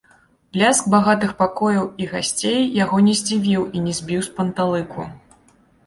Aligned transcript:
Бляск 0.55 0.87
багатых 0.93 1.35
пакояў 1.41 1.85
і 2.05 2.09
гасцей 2.15 2.59
яго 2.83 2.97
не 3.11 3.17
здзівіў 3.23 3.71
і 3.75 3.87
не 3.87 3.93
збіў 4.03 4.21
з 4.33 4.37
панталыку. 4.41 5.01